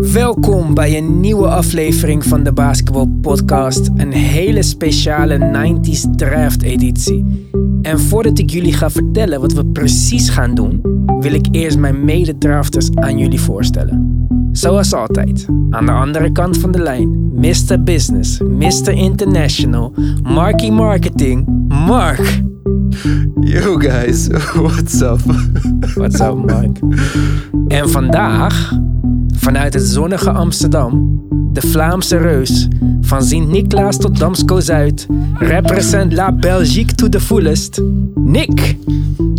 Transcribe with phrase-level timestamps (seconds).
[0.00, 3.90] Welkom bij een nieuwe aflevering van de Basketball Podcast.
[3.96, 7.48] Een hele speciale 90s draft editie.
[7.82, 10.82] En voordat ik jullie ga vertellen wat we precies gaan doen,
[11.20, 14.26] wil ik eerst mijn mededrafters aan jullie voorstellen.
[14.52, 17.82] Zoals altijd, aan de andere kant van de lijn, Mr.
[17.82, 18.92] Business, Mr.
[18.92, 22.42] International, Marky Marketing, Mark.
[23.40, 24.26] Yo guys,
[24.62, 25.20] what's up?
[25.94, 26.78] What's up, Mark?
[27.68, 28.78] En vandaag,
[29.40, 31.20] vanuit het zonnige Amsterdam,
[31.52, 32.68] de Vlaamse reus,
[33.00, 37.80] van Sint-Niklaas tot Damsko-Zuid, represent la Belgique to the fullest,
[38.14, 38.76] Nick.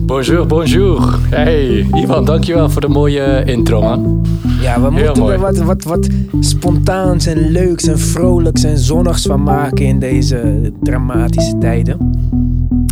[0.03, 1.19] Bonjour, bonjour.
[1.29, 4.25] Hey, Ivan, dankjewel voor de mooie intro, man.
[4.61, 6.07] Ja, we moeten er wat, wat, wat
[6.39, 11.97] spontaans en leuks en vrolijks en zonnigs van maken in deze dramatische tijden.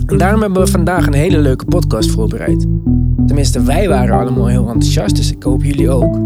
[0.06, 2.66] En daarom hebben we vandaag een hele leuke podcast voorbereid.
[3.28, 6.18] Tenminste, wij waren allemaal heel enthousiast, dus ik hoop jullie ook.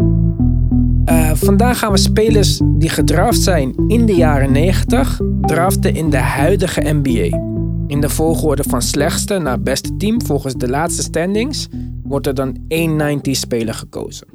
[1.34, 6.16] Eh, vandaag gaan we spelers die gedraft zijn in de jaren 90 draften in de
[6.16, 7.38] huidige NBA.
[7.86, 11.66] In de volgorde van slechtste naar beste team volgens de laatste standings
[12.02, 14.26] wordt er dan één 90 speler gekozen.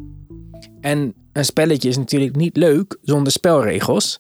[0.82, 4.18] En een spelletje is natuurlijk niet leuk zonder spelregels.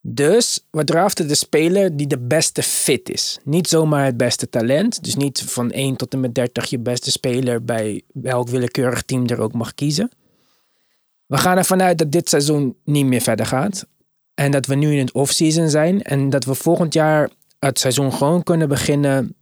[0.00, 3.38] Dus we draften de speler die de beste fit is.
[3.44, 5.04] Niet zomaar het beste talent.
[5.04, 9.26] Dus niet van 1 tot en met 30 je beste speler bij welk willekeurig team
[9.26, 10.10] er ook mag kiezen.
[11.26, 13.86] We gaan ervan uit dat dit seizoen niet meer verder gaat.
[14.34, 16.02] En dat we nu in het offseason zijn.
[16.02, 19.36] En dat we volgend jaar het seizoen gewoon kunnen beginnen.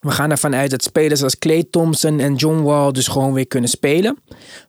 [0.00, 3.46] We gaan ervan uit dat spelers als Clay Thompson en John Wall dus gewoon weer
[3.46, 4.18] kunnen spelen.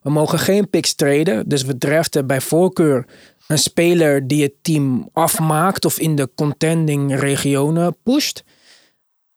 [0.02, 1.50] We mogen geen picks traden.
[1.50, 3.05] Dus we draften bij voorkeur
[3.47, 8.44] een speler die het team afmaakt of in de contending regionen pusht.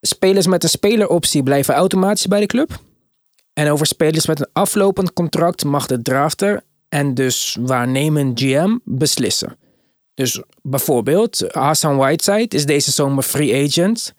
[0.01, 2.81] Spelers met een speleroptie blijven automatisch bij de club.
[3.53, 9.59] En over spelers met een aflopend contract mag de drafter en dus waarnemend GM beslissen.
[10.15, 14.15] Dus bijvoorbeeld, Hassan Whiteside is deze zomer free agent.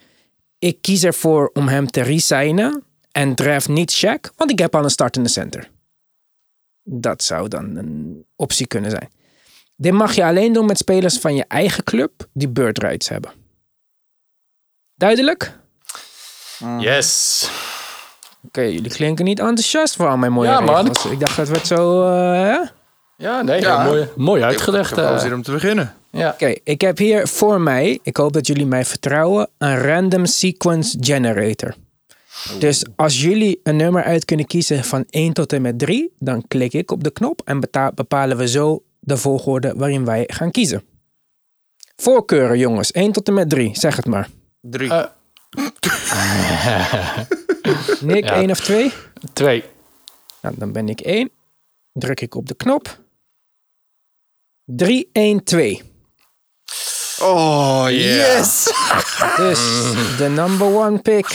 [0.59, 4.83] Ik kies ervoor om hem te resignen en draft niet Shaq, want ik heb al
[4.83, 5.69] een startende center.
[6.83, 9.09] Dat zou dan een optie kunnen zijn.
[9.75, 13.31] Dit mag je alleen doen met spelers van je eigen club die bird rights hebben.
[14.95, 15.59] Duidelijk?
[16.79, 17.49] Yes.
[18.47, 20.87] Oké, jullie klinken niet enthousiast voor al mijn mooie Ja, man.
[20.87, 22.03] Ik dacht dat we het zo...
[22.07, 22.72] eh, hè?
[23.17, 23.83] Ja, nee, Ja.
[23.83, 24.89] mooi, mooi Ik uitgelegd.
[24.89, 25.19] heb wel eh.
[25.21, 25.93] zin om te beginnen.
[26.11, 26.29] ja.
[26.29, 30.97] Oké, ik heb hier voor mij, ik hoop dat jullie mij vertrouwen, een random sequence
[30.99, 31.75] generator.
[32.59, 36.43] Dus als jullie een nummer uit kunnen kiezen van 1 tot en met 3, dan
[36.47, 37.59] klik ik op de knop en
[37.95, 40.83] bepalen we zo de volgorde waarin wij gaan kiezen.
[41.95, 42.91] Voorkeuren, jongens.
[42.91, 44.29] 1 tot en met 3, zeg het maar.
[44.61, 44.89] Drie.
[44.89, 45.03] Eh.
[48.01, 48.33] Nick, Ja.
[48.33, 48.91] 1 of 2?
[49.33, 49.63] Twee.
[50.41, 51.29] Nou, dan ben ik 1.
[51.93, 52.97] Druk ik op de knop.
[54.65, 55.81] 3, 1, 2.
[57.21, 58.71] oh, yes!
[59.37, 59.59] Dus
[60.17, 61.27] de number one pick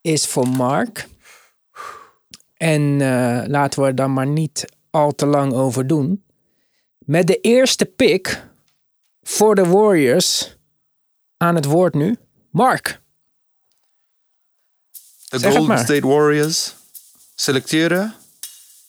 [0.00, 1.08] is voor Mark.
[2.56, 6.24] En eh, laten we er dan maar niet al te lang over doen.
[6.98, 8.42] Met de eerste pick
[9.22, 10.56] voor de Warriors
[11.36, 12.16] aan het woord nu.
[12.50, 13.00] Mark.
[15.28, 15.78] De Golden maar.
[15.78, 16.74] State Warriors
[17.34, 18.14] selecteren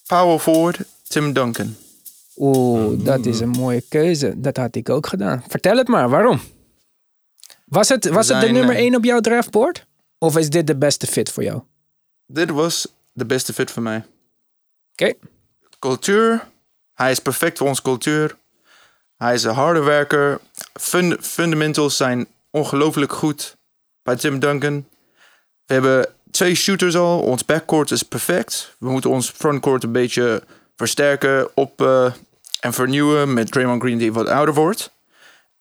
[0.08, 1.76] power forward Tim Duncan.
[2.36, 4.34] Oeh, dat is een mooie keuze.
[4.40, 5.44] Dat had ik ook gedaan.
[5.48, 6.42] Vertel het maar, waarom?
[7.66, 9.86] Was het, was het de nummer eh, 1 op jouw draftboard?
[10.18, 11.62] Of is dit de beste fit voor jou?
[12.26, 14.06] Dit was de beste fit voor mij.
[14.92, 15.14] Oké.
[15.80, 16.48] Cultuur.
[16.94, 18.38] Hij is perfect voor onze cultuur.
[19.18, 20.40] Hij is een harde werker.
[20.74, 23.58] Fund- fundamentals zijn ongelooflijk goed
[24.04, 24.86] bij Tim Duncan.
[25.66, 27.20] We hebben twee shooters al.
[27.22, 28.76] Ons backcourt is perfect.
[28.80, 30.44] We moeten ons frontcourt een beetje
[30.84, 32.12] versterken op, eh,
[32.60, 34.92] en vernieuwen met Draymond Green die wat ouder wordt.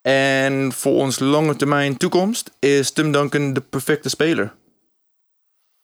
[0.01, 4.53] En voor ons lange termijn toekomst is Tim Duncan de perfecte speler.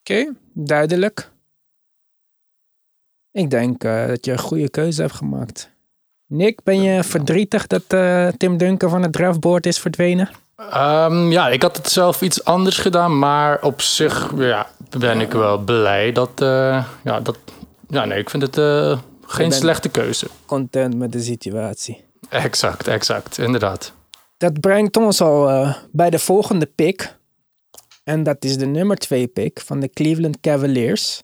[0.00, 1.30] Oké, duidelijk.
[3.32, 5.70] Ik denk eh, dat je een goede keuze hebt gemaakt.
[6.26, 10.30] Nick, ben je verdrietig dat eh, Tim Duncan van het draftboard is verdwenen?
[10.56, 14.66] Ehm, ja, ik had het zelf iets anders gedaan, maar op zich ja,
[14.98, 16.40] ben ik wel blij dat.
[16.40, 17.38] eh, ja, dat
[17.88, 20.26] ja, nee, ik vind het eh, geen slechte keuze.
[20.46, 22.04] Content met de situatie.
[22.28, 23.92] Exact, exact, inderdaad.
[24.36, 27.16] Dat brengt ons al eh, bij de volgende pick.
[28.04, 31.22] En dat is de nummer 2 pick van de Cleveland Cavaliers.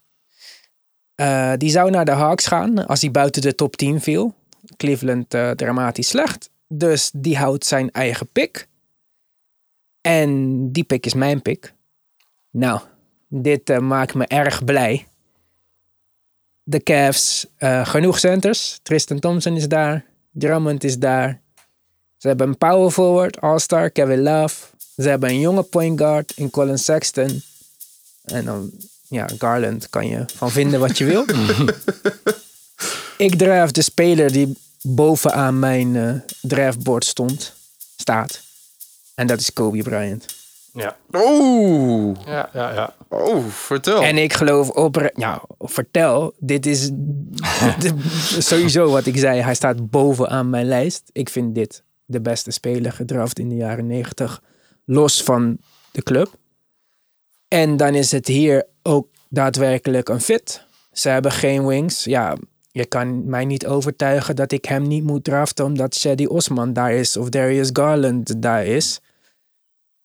[1.14, 4.34] Eh, die zou naar de Hawks gaan als hij buiten de top 10 viel.
[4.76, 6.50] Cleveland eh, dramatisch slecht.
[6.68, 8.68] Dus die houdt zijn eigen pick.
[10.00, 11.74] En die pick is mijn pick.
[12.50, 12.80] Nou,
[13.28, 15.06] dit maakt me erg blij.
[16.64, 18.78] De Cavs eh, genoeg centers.
[18.82, 20.04] Tristan Thompson is daar.
[20.30, 21.40] Drummond is daar.
[22.16, 24.54] Ze hebben een power forward, all-star, Kevin Love.
[24.96, 27.42] Ze hebben een jonge point guard in Colin Sexton.
[28.24, 28.70] En dan,
[29.08, 31.24] ja, Garland kan je van vinden wat je wil.
[33.16, 37.52] Ik draft de speler die bovenaan mijn eh draftboard stond,
[37.96, 38.40] staat.
[39.14, 40.26] En dat is Kobe Bryant.
[40.76, 42.72] Ja, Oeh, ja, ja.
[42.72, 42.94] ja.
[43.08, 44.02] oh, vertel.
[44.02, 46.90] En ik geloof op, ja, vertel, dit is
[47.80, 47.94] de-
[48.38, 49.40] sowieso wat ik zei.
[49.40, 51.02] Hij staat bovenaan mijn lijst.
[51.12, 54.42] Ik vind dit de beste speler gedraft in de jaren 90,
[54.84, 55.58] los van
[55.90, 56.28] de club.
[57.48, 60.64] En dan is het hier ook daadwerkelijk een fit.
[60.92, 62.04] Ze hebben geen wings.
[62.04, 62.36] Ja,
[62.70, 66.92] je kan mij niet overtuigen dat ik hem niet moet draften omdat Shady Osman daar
[66.92, 69.00] is of Darius Garland daar is.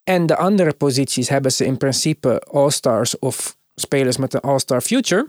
[0.10, 5.28] En de andere posities hebben ze in principe all-stars of spelers met een all-star future.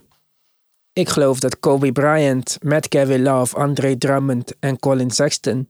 [0.92, 5.68] Ik geloof dat Kobe Bryant met Kevin Love, Andre Drummond en Colin Sexton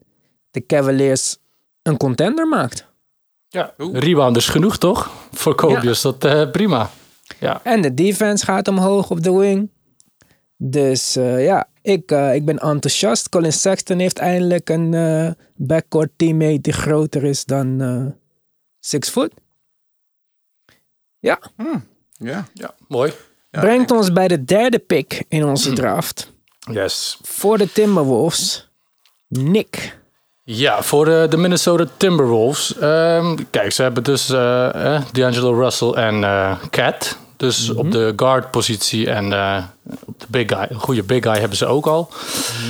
[0.50, 1.36] de Cavaliers
[1.82, 2.86] een contender maakt.
[3.48, 3.74] ja.
[3.92, 5.10] Rebound is genoeg, toch?
[5.32, 5.90] Voor Kobe Ja.
[5.90, 6.90] is dat eh, prima.
[7.40, 7.60] Ja.
[7.64, 9.70] En de defense gaat omhoog op de wing.
[10.56, 13.28] Dus eh, ja, ik, eh, ik ben enthousiast.
[13.28, 18.06] Colin Sexton heeft eindelijk een eh, backcourt teammate die groter is dan eh
[18.80, 19.32] six foot.
[21.18, 21.38] Ja,
[22.10, 22.46] ja.
[22.52, 23.12] ja, mooi.
[23.50, 26.32] Ja, brengt ons bij de derde pick in onze draft.
[26.72, 27.18] Yes.
[27.22, 28.68] Voor de Timberwolves,
[29.28, 29.98] Nick.
[30.44, 32.78] Ja, voor de, de Minnesota Timberwolves.
[32.78, 37.18] Ehm, kijk, ze hebben dus eh, eh, D'Angelo Russell en eh Cat.
[37.36, 39.64] Dus op de guard positie en eh,
[40.20, 42.08] de big guy, een goede big guy hebben ze ook al.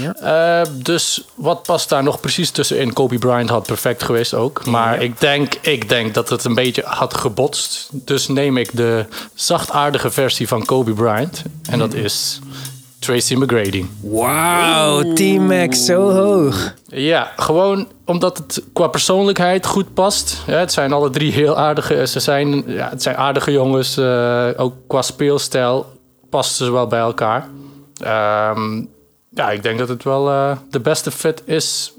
[0.00, 0.14] Ja.
[0.61, 2.93] Eh, dus wat past daar nog precies tussenin?
[2.93, 4.67] Kobe Bryant had perfect geweest ook.
[4.67, 7.88] Maar ik, denk, ik denk dat het een beetje had gebotst.
[7.93, 9.05] Dus neem ik de
[9.35, 11.43] zachtaardige versie van Kobe Bryant.
[11.70, 12.38] En dat is
[12.99, 13.85] Tracy McGrady.
[14.00, 16.75] Wauw, T-Mac zo hoog.
[16.87, 20.37] Ja, gewoon omdat het qua persoonlijkheid goed past.
[20.47, 22.06] Ja, het zijn alle drie heel aardige.
[22.06, 23.97] Ze zijn, ja, het zijn aardige jongens.
[23.97, 25.87] eh, ook qua speelstijl
[26.31, 27.49] passen ze wel bij elkaar.
[28.00, 28.85] Ehm,
[29.29, 31.93] ja, ik denk dat het wel eh, de beste fit is.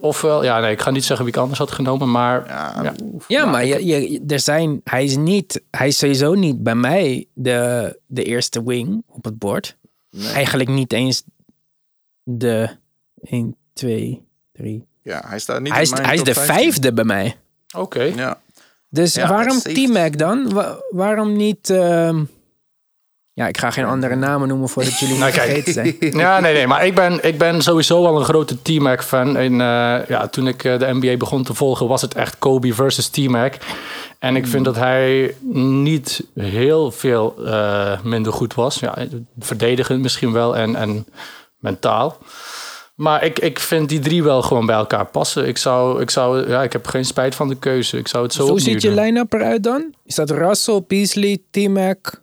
[0.00, 2.92] Ofwel, ja, nee, ik ga niet zeggen wie ik anders had genomen, maar Ja, ja.
[3.28, 7.26] Ja, maar je, je, er zijn, hij, is niet, hij is sowieso niet bij mij
[7.34, 9.76] de, de eerste wing op het bord.
[10.34, 11.22] Eigenlijk niet eens
[12.22, 12.68] de
[13.22, 14.86] 1, 2, 3.
[15.02, 16.54] ja, hij staat niet Hij is, in mijn hij is de 15.
[16.54, 17.36] vijfde bij mij.
[17.76, 18.02] oké.
[18.02, 18.40] Ja,
[18.88, 19.58] Dus Ja, waarom.
[19.58, 20.52] T-Mac dan?
[20.52, 21.70] Wa- waarom niet...
[21.70, 22.24] ehm,
[23.40, 25.96] ja, ik ga geen andere namen noemen voordat jullie Nou, niet vergeten zijn.
[26.22, 26.66] Ja, nee, nee.
[26.66, 29.36] Maar ik ben, ik ben sowieso al een grote T-Mac fan.
[29.36, 32.74] En eh, ja, toen ik eh, de NBA begon te volgen, was het echt Kobe
[32.74, 33.54] versus T-Mac.
[34.18, 38.78] En ik vind dat hij niet heel veel eh, minder goed was.
[38.78, 38.96] Ja,
[39.38, 41.06] verdedigend misschien wel en, en
[41.58, 42.18] mentaal.
[42.94, 45.46] Maar ik, ik vind die drie wel gewoon bij elkaar passen.
[45.46, 47.98] Ik, zou, ik, zou, ja, ik heb geen spijt van de keuze.
[47.98, 49.94] Ik zou het zo Hoe ziet je line-up eruit dan?
[50.04, 52.20] Is dat Russell, Beasley, T-Mac?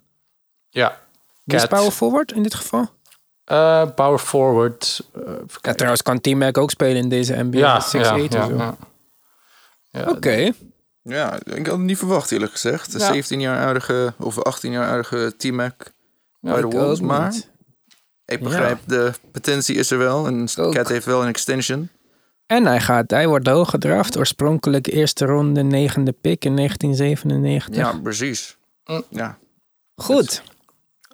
[0.70, 1.06] Ja.
[1.48, 2.90] Wie is power forward in dit geval?
[3.44, 5.02] Eh, power forward.
[5.14, 5.76] Ja, kijken.
[5.76, 7.58] trouwens kan T-Mac ook spelen in deze NBA.
[7.58, 8.78] ja, 6'8 ja, ja, ja.
[9.92, 10.52] Ja, Oké.
[11.02, 12.92] ja, ik had het niet verwacht eerlijk gezegd.
[12.92, 13.06] De Ja.
[13.06, 15.74] 17 jaar oudige of 18 jaar oudige T-Mac
[16.40, 17.00] bij de Ik Wolves.
[17.00, 17.50] ook Maar niet.
[18.26, 20.28] ik begrijp, de potentie is er wel.
[20.28, 20.74] En ook.
[20.74, 21.90] Cat heeft wel een extension.
[22.46, 24.18] En hij, gaat, hij wordt hoog gedraft.
[24.18, 27.76] Oorspronkelijk eerste ronde, negende pick in 1997.
[27.76, 28.58] Ja, precies.
[28.86, 29.04] Mm.
[29.10, 29.38] Ja,
[29.96, 30.44] Goed.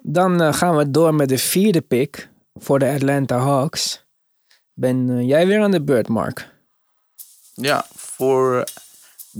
[0.06, 4.04] Dan eh, gaan we door met de vierde pick voor de Atlanta Hawks.
[4.72, 6.52] Ben eh, jij weer aan de beurt, Mark?
[7.54, 8.64] Ja, voor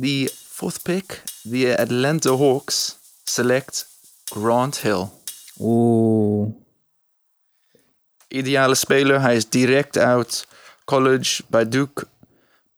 [0.00, 3.86] the fourth pick, the Atlanta Hawks select
[4.24, 5.06] Grant Hill.
[5.58, 6.48] Oeh.
[8.28, 10.46] Ideale speler, hij is direct uit
[10.84, 12.06] college bij Duke.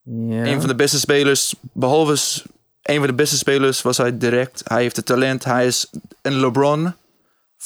[0.03, 0.45] Ja.
[0.47, 2.43] Een van de beste spelers, behalve
[2.83, 4.63] een van de beste spelers was hij direct.
[4.65, 5.91] Hij heeft het talent, hij is
[6.23, 6.95] een LeBron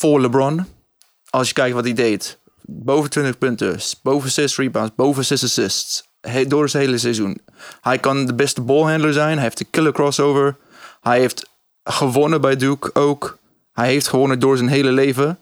[0.00, 0.66] voor LeBron.
[1.30, 2.38] Als je kijkt wat hij deed.
[2.62, 6.08] Boven 20 punten, boven 6 rebounds, boven 6 assists.
[6.20, 7.40] He- door zijn hele seizoen.
[7.80, 9.34] Hij kan de beste ballhandler zijn.
[9.34, 10.56] Hij heeft een killer crossover.
[11.00, 11.48] Hij heeft
[11.84, 13.38] gewonnen bij Duke ook.
[13.72, 15.38] Hij heeft gewonnen door zijn hele leven.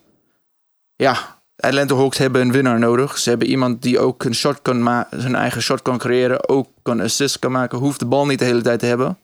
[0.95, 3.17] Ja, Atlanta Hawks hebben een winnaar nodig.
[3.17, 6.49] Ze hebben iemand die ook een shot kan zijn eigen shot kan creëren.
[6.49, 7.77] Ook kan assist kan maken.
[7.77, 9.17] Hoeft de bal niet de hele tijd te hebben.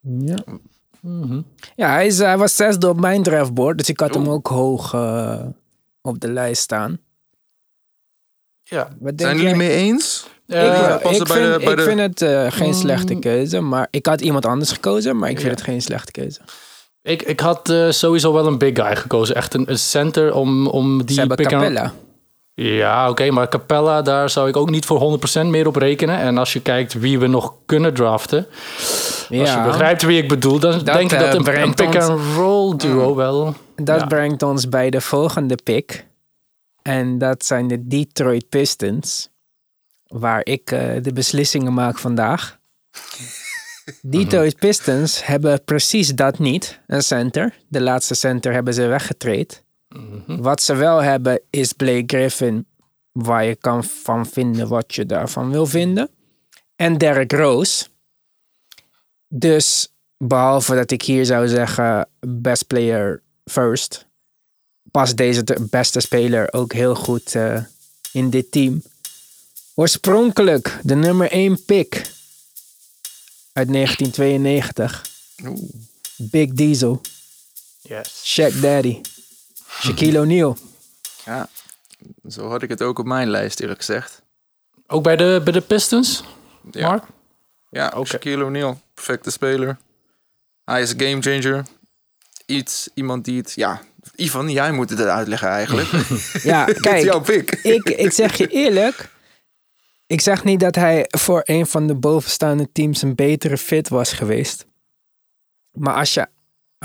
[0.00, 0.36] Ja.
[1.76, 4.94] Ja, hij, is, hij was zesde op mijn draftboard, dus ik had hem ook hoog
[4.94, 5.40] eh,
[6.02, 6.98] op de lijst staan.
[8.62, 8.88] ja.
[9.16, 10.26] Zijn jullie mee eens?
[10.46, 13.60] Ik, Eh, ik, bij vind, de- bij ik de- vind het eh, geen slechte keuze,
[13.60, 15.54] maar ik had iemand anders gekozen, maar ik vind Ja.
[15.56, 16.40] het geen slechte keuze.
[17.02, 19.34] Ik, ik had eh, sowieso wel een big guy gekozen.
[19.36, 21.92] Echt een, een center om, om die Ze hebben pick Capella.
[22.58, 26.18] Ja, oké, maar Capella, daar zou ik ook niet voor 100% meer op rekenen.
[26.18, 28.46] En als je kijkt wie we nog kunnen draften,
[29.30, 32.76] als je begrijpt wie ik bedoel, dan denk ik eh, dat een, een ons- pick-and-roll
[32.76, 33.54] duo wel...
[33.74, 34.06] dat ja.
[34.06, 36.06] brengt ons bij de volgende pick.
[36.82, 39.28] En dat zijn de Detroit Pistons.
[40.06, 42.58] Waar ik eh, de beslissingen maak vandaag.
[44.02, 46.80] Detroit Pistons hebben precies dat niet.
[46.86, 47.54] Een center.
[47.68, 49.64] De laatste center hebben ze weggetraind.
[50.26, 52.66] Wat ze wel hebben is Blake Griffin.
[53.12, 56.10] Waar je kan van vinden wat je daarvan wil vinden.
[56.76, 57.86] En Derrick Rose.
[59.28, 64.06] Dus behalve dat ik hier zou zeggen best player first.
[64.90, 67.62] Past deze de beste speler ook heel goed eh,
[68.12, 68.82] in dit team.
[69.74, 71.94] Oorspronkelijk de nummer 1 pick
[73.52, 75.06] uit 1992.
[75.44, 75.58] Oeh.
[76.16, 77.00] Big Diesel.
[77.82, 78.22] Yes.
[78.24, 79.00] Shaq Daddy.
[79.80, 80.56] Shaquille O'Neal.
[81.24, 81.48] Ja,
[82.28, 84.22] zo had ik het ook op mijn lijst eerlijk gezegd.
[84.86, 86.24] Ook bij de, bij de Pistons,
[86.70, 87.04] Ja, Mark?
[87.70, 88.06] ja Oké.
[88.08, 89.76] Shaquille O'Neal, perfecte speler.
[90.64, 91.64] Hij is een gamechanger.
[92.46, 93.52] Iets, iemand die het...
[93.54, 93.80] Ja,
[94.16, 95.88] Ivan, jij moet het uitleggen eigenlijk.
[96.42, 97.04] Ja, kijk.
[97.04, 97.50] jouw pick.
[97.50, 99.08] ik, ik zeg je eerlijk.
[100.06, 104.12] Ik zeg niet dat hij voor een van de bovenstaande teams een betere fit was
[104.12, 104.66] geweest.
[105.72, 106.26] Maar als je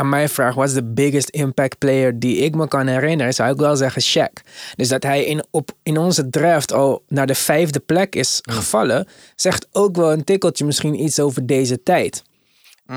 [0.01, 3.51] aan mij vraagt, wat is de biggest impact player die ik me kan herinneren, zou
[3.51, 4.45] ik wel zeggen Shaq.
[4.75, 9.07] Dus dat hij in, op, in onze draft al naar de vijfde plek is gevallen,
[9.35, 12.23] zegt ook wel een tikkeltje misschien iets over deze tijd.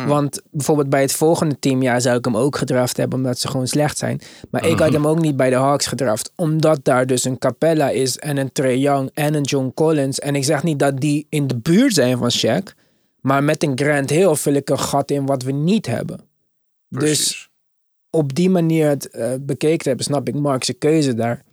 [0.07, 3.49] Want bijvoorbeeld bij het volgende team, ja, zou ik hem ook gedraft hebben omdat ze
[3.49, 4.21] gewoon slecht zijn.
[4.51, 7.89] Maar ik had hem ook niet bij de Hawks gedraft, omdat daar dus een Capella
[7.91, 10.19] is en een Trey Young en een John Collins.
[10.19, 12.75] En ik zeg niet dat die in de buurt zijn van Shaq,
[13.21, 16.21] maar met een Grant Hill vul ik een gat in wat we niet hebben.
[16.99, 17.51] Dus
[18.11, 21.45] op die manier het eh, bekeken hebben, snap ik Mark's keuze daar.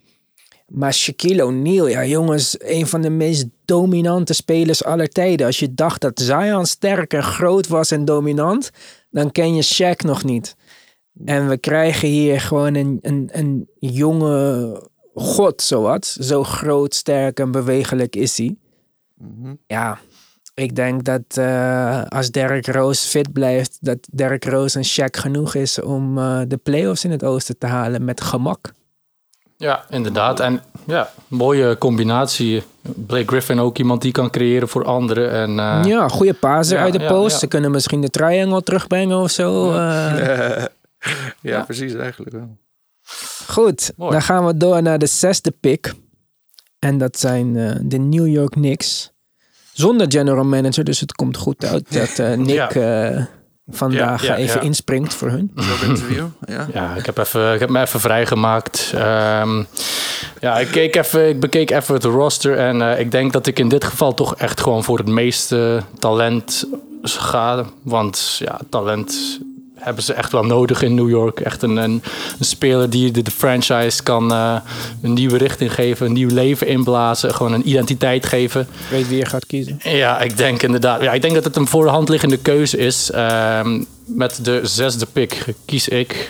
[0.67, 5.45] Maar Shaquille O'Neal, ja jongens, een van de meest dominante spelers aller tijden.
[5.45, 8.71] Als je dacht dat Zion sterk en groot was en dominant,
[9.09, 10.55] dan ken je Shaq nog niet.
[11.25, 16.05] En we krijgen hier gewoon een, een, een jonge god, zowat.
[16.19, 18.55] Zo groot, sterk en bewegelijk is hij.
[19.17, 19.53] Mhm.
[19.67, 19.99] Ja,
[20.53, 25.55] ik denk dat eh, als Derrick Rose fit blijft, dat Derrick Rose en Shaq genoeg
[25.55, 28.73] is om eh, de playoffs in het oosten te halen met gemak.
[29.57, 30.39] Ja, inderdaad.
[30.39, 32.63] En ja, mooie combinatie.
[32.81, 35.31] Blake Griffin ook iemand die kan creëren voor anderen.
[35.31, 37.31] En, eh, ja, goede paser ja, uit de ja, post.
[37.31, 37.37] ja.
[37.37, 39.71] Ze kunnen misschien de triangle terugbrengen of zo.
[39.73, 40.65] eh.
[41.51, 42.57] ja, precies eigenlijk wel.
[43.47, 44.11] Goed, Mooi.
[44.11, 45.93] dan gaan we door naar de zesde pick.
[46.79, 49.11] En dat zijn eh, de New York Knicks.
[49.73, 53.23] Zonder general manager, dus het komt goed uit dat eh, Nick eh,
[53.67, 54.65] vandaag Ja, ja, even ja.
[54.65, 55.51] inspringt voor hun.
[55.87, 56.67] Interview, ja.
[56.73, 58.91] Ja, ik heb, even, ik heb me even vrijgemaakt.
[58.95, 59.63] Ehm,
[60.39, 62.57] ja, ik, keek even, ik bekeek even het roster.
[62.57, 65.81] En eh, ik denk dat ik in dit geval toch echt gewoon voor het meeste
[65.99, 66.65] talent
[67.03, 67.65] ga.
[67.83, 69.39] Want ja, talent
[69.81, 71.39] hebben ze echt wel nodig in New York.
[71.39, 72.03] Echt een, een,
[72.39, 74.55] een speler die de, de franchise kan eh,
[75.01, 76.05] een nieuwe richting geven.
[76.05, 77.33] Een nieuw leven inblazen.
[77.33, 78.67] Gewoon een identiteit geven.
[78.89, 79.79] Weet wie je gaat kiezen.
[79.83, 81.01] Ja, ik denk inderdaad.
[81.01, 83.11] Ja, ik denk dat het een voor de hand liggende keuze is.
[83.11, 86.27] Ehm, met de zesde pick kies ik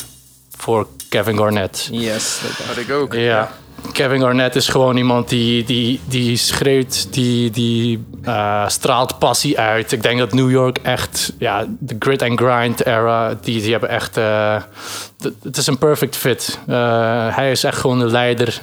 [0.57, 1.89] voor Kevin Garnett.
[1.91, 2.39] Yes.
[2.67, 3.13] Had ik ook.
[3.13, 3.51] Ja.
[3.91, 9.91] Kevin Garnett is gewoon iemand die, die, die schreeuwt, die, die eh, straalt passie uit.
[9.91, 13.89] Ik denk dat New York echt, ja, de grit and grind era, die, die hebben
[13.89, 14.61] echt, eh,
[15.43, 16.59] het is een perfect fit.
[16.67, 18.59] Eh, hij is echt gewoon de leider.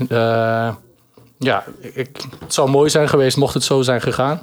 [1.38, 2.08] Ja, ik,
[2.40, 4.42] het zou mooi zijn geweest mocht het zo zijn gegaan.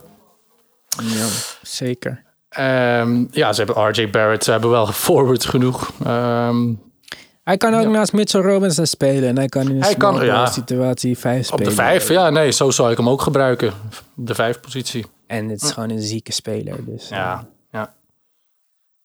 [1.04, 1.26] Ja,
[1.62, 2.24] zeker.
[2.50, 5.92] Ehm, ja, ze hebben RJ Barrett, ze hebben wel forward genoeg.
[6.06, 6.74] Ehm,
[7.46, 7.90] Hij kan ook Ja.
[7.90, 9.30] naast Mitchell Robinson spelen.
[9.30, 10.46] En hij kan in een Hij kan, ja.
[10.46, 11.64] situatie vijf op spelen.
[11.70, 13.68] de vijf, ja, nee, zo zou ik hem ook gebruiken.
[14.18, 15.06] Op de vijf positie.
[15.28, 16.86] En het is gewoon een zieke speler.
[16.86, 17.94] Dus, eh, Ja, ja.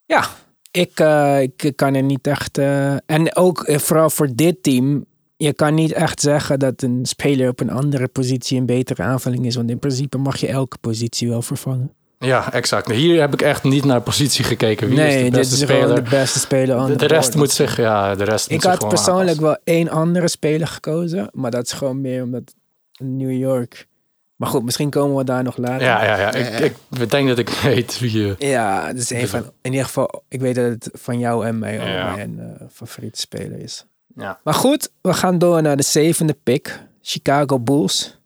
[0.06, 0.24] Ja,
[0.70, 2.58] ik, eh, ik kan er niet echt.
[2.58, 5.04] eh, en ook eh, vooral voor dit team.
[5.36, 9.46] Je kan niet echt zeggen dat een speler op een andere positie een betere aanvulling
[9.46, 9.54] is.
[9.56, 11.92] Want in principe mag je elke positie wel vervangen.
[12.24, 12.90] Ja, exact.
[12.90, 14.88] Hier heb ik echt niet naar positie gekeken.
[14.88, 15.82] Wie is nee, de dit beste is speler?
[15.82, 16.86] gewoon de beste speler.
[16.86, 19.42] de, de rest moet zich, ja, de rest Ik moet zich had persoonlijk aanpassen.
[19.44, 21.30] wel één andere speler gekozen.
[21.32, 22.54] Maar dat is gewoon meer omdat
[22.98, 23.88] New York.
[24.36, 25.86] Maar goed, misschien komen we daar nog later.
[25.86, 26.32] Ja, ja, ja.
[26.32, 28.34] Ik, ik, ik denk dat ik weet wie je...
[28.38, 29.40] Ja, is een van.
[29.62, 32.14] In ieder geval, ik weet dat het van jou en mij Ja.
[32.14, 33.84] mijn eh, favoriete speler is.
[34.16, 34.40] Ja.
[34.44, 36.80] Maar goed, we gaan door naar de zevende pick.
[37.02, 38.18] Chicago Bulls.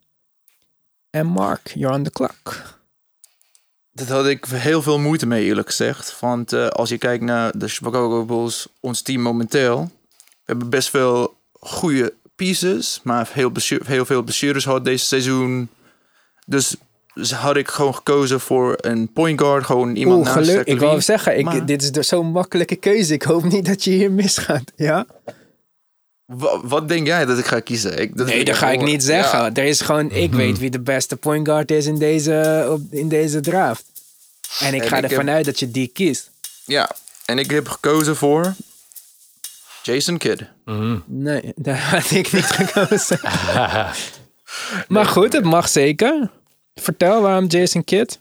[1.09, 2.63] En Mark, you're on the clock.
[3.95, 6.19] Dat had ik heel veel moeite mee, eerlijk gezegd.
[6.19, 9.91] Want eh, als je kijkt naar de Chicago Bulls, ons team momenteel.
[10.19, 13.51] We hebben best veel goede pieces, maar heel,
[14.05, 15.69] veel blessures gehad deze seizoen.
[16.45, 16.75] Dus
[17.13, 19.65] dus had ik gewoon gekozen voor een point guard.
[19.65, 20.65] Gewoon iemand Oeh, naast geluk.
[20.67, 21.01] Ik Levine.
[21.01, 23.13] zeggen, ik, Maar- dit is dus zo'n makkelijke keuze.
[23.13, 24.71] Ik hoop niet dat je hier misgaat.
[24.75, 25.05] Ja?
[26.25, 27.99] Wa- wat denk jij dat ik ga kiezen?
[27.99, 29.39] Ik, dat Nee, dat ga ik niet zeggen.
[29.39, 29.53] Ja.
[29.53, 33.09] Er is gewoon, ik weet wie de beste point guard is in deze, op, in
[33.09, 33.83] deze draft.
[34.59, 36.29] En ik En ga ervan uit dat je die kiest.
[36.65, 36.91] ja,
[37.25, 38.53] en ik heb gekozen voor
[39.83, 40.43] Jason Kidd.
[41.05, 43.19] Nee, daar had ik niet gekozen.
[44.87, 46.29] maar goed, het mag zeker.
[46.75, 48.19] Vertel waarom Jason Kidd.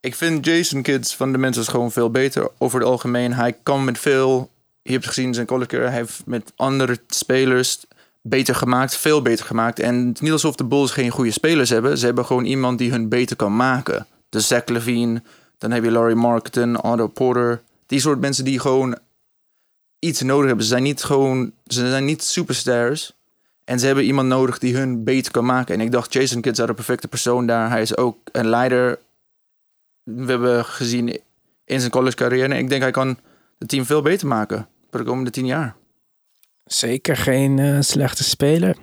[0.00, 3.32] Ik vind Jason Kidd's fundamentals gewoon veel beter over het algemeen.
[3.34, 4.50] Hij kan met veel,
[4.84, 7.84] je hebt gezien zijn hij heeft met andere spelers
[8.22, 9.78] beter gemaakt, veel beter gemaakt.
[9.78, 11.98] En het is niet alsof de Bulls geen goede spelers hebben.
[11.98, 14.06] Ze hebben gewoon iemand die hun beter kan maken.
[14.28, 15.22] Dus Zach Levine,
[15.58, 17.62] dan heb je Laurie Marketing, Otto Porter.
[17.86, 18.98] Die soort mensen die gewoon
[19.98, 20.64] iets nodig hebben.
[20.64, 23.12] Ze zijn niet gewoon, ze zijn niet superstars.
[23.64, 25.74] En ze hebben iemand nodig die hun beter kan maken.
[25.74, 27.70] En ik dacht, Jason Kidd is de perfecte persoon daar.
[27.70, 28.98] Hij is ook een leider
[30.02, 31.20] we hebben gezien
[31.64, 32.54] in zijn college carrière.
[32.54, 33.18] En ik denk hij kan
[33.58, 35.76] het team veel beter maken voor de komende tien jaar.
[36.64, 38.76] Zeker geen eh, slechte speler.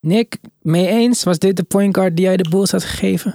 [0.00, 1.22] Nick, mee eens?
[1.24, 3.34] Was dit de point guard die jij de Bulls had gegeven?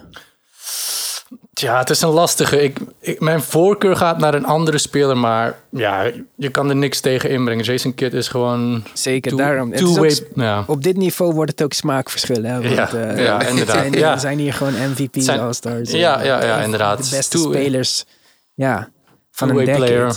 [1.52, 2.62] Ja, het is een lastige.
[2.64, 7.00] Ik, ik- mijn voorkeur gaat naar een andere speler, maar ja, je kan er niks
[7.00, 7.64] tegen inbrengen.
[7.64, 9.70] Jason Kidd is gewoon Zeker two- daarom.
[9.70, 10.10] Ook two-way.
[10.10, 10.64] s- Ja.
[10.68, 12.52] op dit niveau wordt het ook smaakverschillen.
[12.52, 12.62] Hè?
[12.62, 13.76] Want, Ja, eh, ja, inderdaad.
[13.76, 14.12] Zijn, Ja.
[14.14, 15.92] er zijn hier gewoon MVP's, Zijn- All-Stars.
[15.92, 17.04] Ja, eh, ja, ja, de- inderdaad.
[17.10, 18.06] De beste Two- spelers
[18.54, 18.90] ja,
[19.32, 20.16] van een player.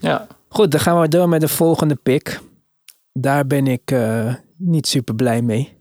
[0.00, 0.26] Ja.
[0.56, 2.40] Goed, dan gaan we door met de volgende pick.
[3.12, 5.78] Daar ben ik eh, niet super blij mee.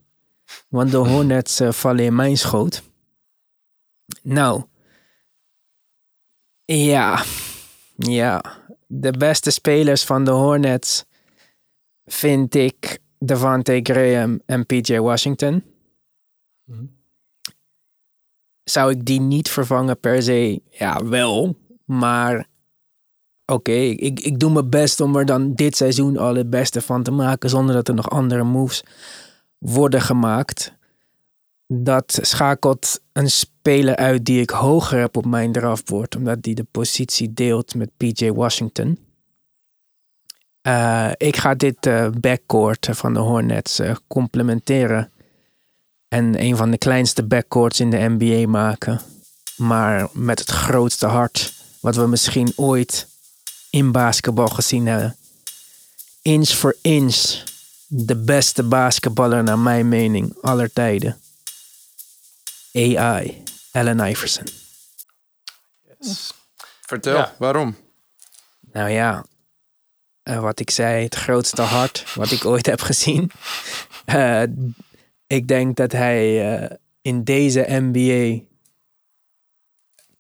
[0.70, 2.84] Want de Hornets eh, vallen in mijn schoot.
[4.22, 4.64] Nou.
[6.66, 7.24] Ja.
[7.96, 8.44] Ja.
[8.88, 11.06] De beste spelers van de Hornets
[12.06, 15.64] vind ik Devante Graham en PJ Washington.
[18.64, 20.62] Zou ik die niet vervangen per se?
[20.70, 21.58] Ja, wel.
[21.86, 22.48] Maar
[23.46, 27.04] oké, ik, ik doe mijn best om er dan dit seizoen al het beste van
[27.04, 27.50] te maken.
[27.50, 28.84] Zonder dat er nog andere moves
[29.58, 30.74] worden gemaakt.
[31.68, 36.16] Dat schakelt een speler uit die ik hoger heb op mijn draftboard.
[36.16, 39.00] Omdat die de positie deelt met PJ Washington.
[40.62, 45.12] Eh, ik ga dit eh, backcourt van de Hornets eh, complementeren.
[46.08, 49.00] En een van de kleinste backcourts in de NBA maken.
[49.58, 51.54] Maar met het grootste hart.
[51.80, 53.08] Wat we misschien ooit
[53.76, 55.18] in basketbal gezien hebben.
[56.22, 57.44] Inch voor inch.
[57.88, 61.20] De beste basketballer naar mijn mening aller tijden.
[62.74, 63.44] AI.
[63.72, 64.48] Allen Iverson.
[66.82, 67.36] Vertel, Ja.
[67.38, 67.76] waarom?
[68.72, 69.26] Nou ja,
[70.24, 73.32] eh, wat ik zei, het grootste hart wat ik ooit heb gezien.
[74.06, 74.44] Eh,
[75.28, 78.44] ik denk dat hij eh, in deze NBA.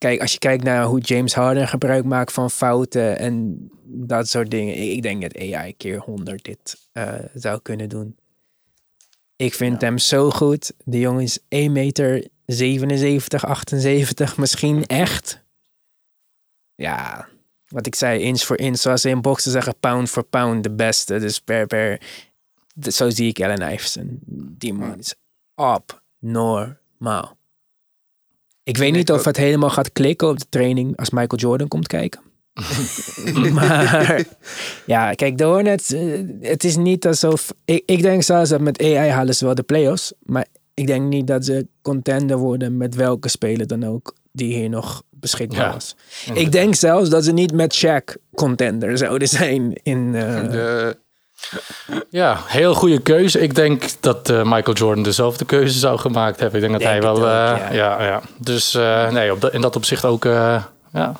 [0.05, 4.51] Kijk, als je kijkt naar hoe James Harden gebruik maakt van fouten en dat soort
[4.51, 4.91] dingen.
[4.91, 8.17] Ik, denk dat AI keer 100 dit eh, zou kunnen doen.
[9.35, 10.73] Ik vind hem zo goed.
[10.83, 15.43] De jongen is 1 meter 77, 78 misschien echt.
[16.75, 17.27] Ja,
[17.67, 18.77] wat ik zei, inch voor inch.
[18.77, 21.19] Zoals ze in boksen zeggen, pound for pound de beste.
[21.19, 22.01] Dus per, per,
[22.81, 24.19] zo zie ik Allen Iverson.
[24.57, 25.15] Die man is
[25.55, 27.37] abnormaal.
[28.65, 31.87] Ik weet niet of het helemaal gaat klikken op de training als Michael Jordan komt
[31.87, 32.21] kijken.
[33.53, 34.23] maar
[34.85, 37.53] ja, kijk, de Hornets, eh, het is niet alsof...
[37.65, 40.13] Ik, ik denk zelfs dat met AI halen ze wel de playoffs.
[40.23, 44.69] Maar ik denk niet dat ze contender worden met welke speler dan ook die hier
[44.69, 45.71] nog beschikbaar Ja.
[45.73, 45.95] was.
[46.33, 50.15] Ik denk zelfs dat ze niet met Shaq contender zouden zijn in...
[50.15, 50.97] eh, De,
[52.09, 53.39] Ja, heel goede keuze.
[53.39, 56.63] Ik denk dat eh, Michael Jordan dezelfde keuze zou gemaakt hebben.
[56.63, 57.17] Ik denk dat Denk hij wel.
[57.21, 58.01] ook, eh, ja.
[58.01, 58.03] ja.
[58.03, 60.25] Ja, Dus eh, nee, op dat, in dat opzicht ook.
[60.25, 61.13] eh ja,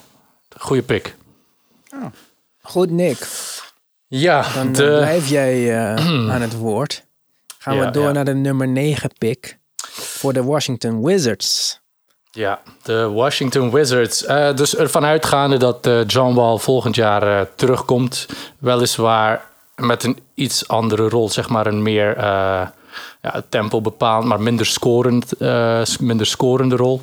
[0.57, 1.15] goede pick.
[2.61, 3.27] Goed, Nick.
[4.07, 7.03] Ja, Dan de, blijf jij eh, aan het woord.
[7.59, 8.11] Gaan we door ja.
[8.11, 9.57] naar de nummer 9 pick
[9.91, 11.79] voor de Washington Wizards.
[12.31, 14.25] ja, de Washington Wizards.
[14.25, 18.25] Eh, dus ervan uitgaande dat eh, John Wall volgend jaar eh, terugkomt.
[18.59, 22.67] Weliswaar met een iets andere rol, zeg maar een meer eh,
[23.21, 27.01] ja, tempo bepaald, maar minder, scorend, eh, minder scorende rol.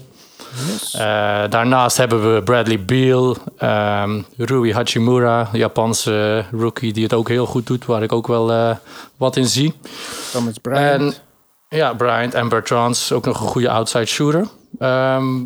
[0.92, 1.00] Eh,
[1.48, 7.66] daarnaast hebben we Bradley Beal, ehm, Rui Hachimura, Japanse rookie die het ook heel goed
[7.66, 8.76] doet, waar ik ook wel
[9.16, 9.74] wat in zie.
[10.32, 11.20] Thomas Bryant.
[11.68, 14.46] En ja, Bryant en Bertrands, ook nog een goede outside shooter.
[14.78, 15.40] Ehm,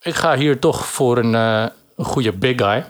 [0.00, 2.84] ik ga hier toch voor een, een goede big guy.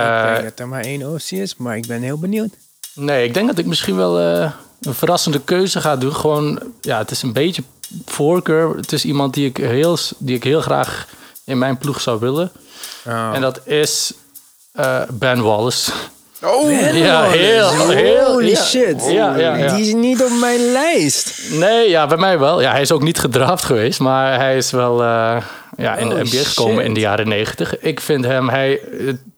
[0.00, 2.50] Eh, ik denk dat er maar één optie is, maar ik ben heel benieuwd.
[2.94, 4.50] nee, ik denk dat ik misschien wel eh,
[4.80, 6.14] een verrassende keuze ga doen.
[6.14, 7.62] Gewoon, ja, het is een beetje
[8.06, 8.76] voorkeur.
[8.76, 11.06] Het is iemand die ik heel, die ik heel graag
[11.44, 12.52] in mijn ploeg zou willen.
[13.06, 13.30] Oh.
[13.34, 14.12] En dat is
[14.72, 15.92] eh, Ben Wallace.
[16.44, 18.32] Oh, Ja, heel, heel.
[18.32, 18.62] Holy ja.
[18.62, 19.04] shit.
[19.10, 19.74] Ja, ja, ja.
[19.76, 21.32] Die is niet op mijn lijst.
[21.50, 22.60] Nee, ja, bij mij wel.
[22.60, 25.42] Ja, hij is ook niet gedraft geweest, maar hij is wel eh,
[25.76, 26.84] ja, in de Oh, NBA gekomen shit.
[26.86, 27.78] in de jaren negentig.
[27.78, 28.80] Ik vind hem, hij,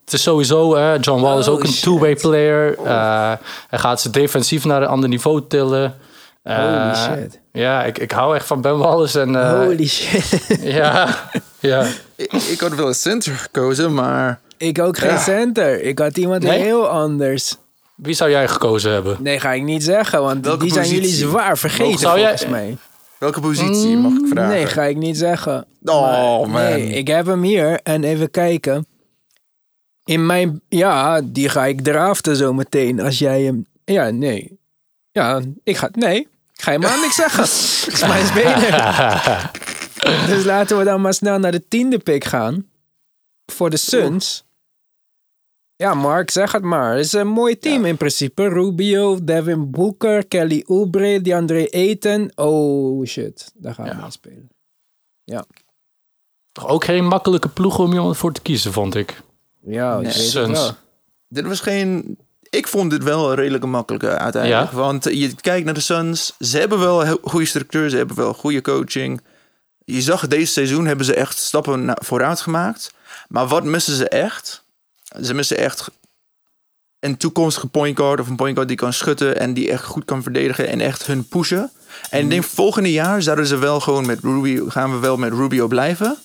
[0.04, 2.78] het is sowieso, eh, John Wall is Oh, ook een two-way player.
[2.84, 3.32] Eh,
[3.68, 5.94] hij gaat ze defensief naar een ander niveau tillen.
[6.42, 7.40] Eh, Holy shit.
[7.52, 9.20] Ja, ik, ik hou echt van Ben Wallace.
[9.20, 10.46] En, eh, Holy shit.
[10.80, 11.08] Ja,
[11.60, 11.86] ja.
[12.16, 15.18] ik, ik had wel een center gekozen, maar ik ook geen Ja.
[15.18, 15.82] center.
[15.82, 16.60] Ik had iemand Nee?
[16.62, 17.56] heel anders.
[17.94, 19.16] Wie zou jij gekozen hebben?
[19.20, 22.50] Nee, ga ik niet zeggen, want Welke die zijn jullie zwaar vergeten Zou jij- volgens
[22.50, 22.76] mij.
[23.18, 24.50] welke positie mag ik vragen?
[24.50, 25.66] Nee, ga ik niet zeggen.
[25.84, 26.02] Oh,
[26.40, 26.62] Maar- man.
[26.62, 28.86] Nee, ik heb hem hier en even kijken.
[30.04, 30.60] In mijn...
[30.68, 33.66] Ja, die ga ik draften zo meteen als jij hem...
[33.84, 34.58] Ja, nee.
[35.10, 35.88] Ja, ik ga...
[35.92, 36.20] Nee,
[36.52, 37.42] ik ga helemaal niks zeggen.
[37.84, 38.70] Het is mijn speler.
[40.36, 42.66] dus laten we dan maar snel naar de tiende pick gaan.
[43.52, 44.44] Voor de Suns.
[45.76, 46.96] Ja, Mark, zeg het maar.
[46.96, 48.48] Het is een mooi team in principe.
[48.48, 52.32] Rubio, Devin Booker, Kelly Oubre, DeAndre Ayton.
[52.34, 54.00] Oh shit, daar gaan we Ja.
[54.00, 54.48] mee spelen.
[56.52, 59.22] Toch ook geen makkelijke ploeg om iemand voor te kiezen, vond ik.
[59.66, 60.06] Ja, ik Nee.
[60.12, 60.58] weet het Suns.
[60.58, 60.70] wel.
[61.28, 62.18] Dit was geen...
[62.50, 64.70] Ik vond dit wel een redelijk makkelijke uiteindelijk.
[64.70, 64.76] Ja?
[64.76, 66.34] Want eh, je kijkt naar de Suns.
[66.38, 67.90] Ze hebben wel een goede structuur.
[67.90, 69.20] Ze hebben wel goede coaching.
[69.84, 72.92] Je zag deze seizoen hebben ze echt stappen vooruit gemaakt.
[73.28, 74.64] Maar wat missen ze echt?
[75.22, 75.90] Ze missen echt
[77.00, 78.20] een toekomstige point guard.
[78.20, 79.38] Of een point guard die kan schutten.
[79.38, 80.68] En die echt goed kan verdedigen.
[80.68, 81.70] En echt hun pushen.
[82.10, 84.68] En ik denk volgende jaar zouden ze wel gewoon met Rubio...
[84.68, 86.16] Gaan we wel met Rubio blijven.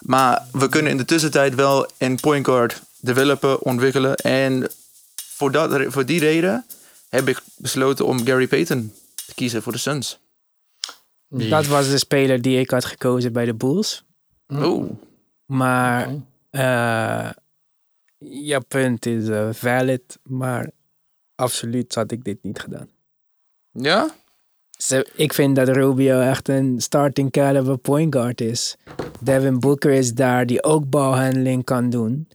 [0.00, 4.14] Maar we kunnen in de tussentijd wel een point guard developen, ontwikkelen.
[4.16, 4.70] En
[5.14, 6.66] voor, dat, voor die reden
[7.08, 8.92] heb ik besloten om Gary Payton
[9.26, 10.18] te kiezen voor de Suns.
[11.28, 14.04] Dat was de speler die ik had gekozen bij de Bulls.
[14.46, 14.90] Oh,
[15.46, 16.14] Maar
[16.50, 17.30] eh
[18.18, 20.70] je punt is eh, valid, maar
[21.34, 22.88] absoluut had ik dit niet gedaan.
[23.70, 24.10] ja?
[24.82, 28.76] Ze, ik vind dat Rubio echt een starting caliber point guard is.
[29.20, 32.28] Devin Booker is daar die ook balhandling kan doen.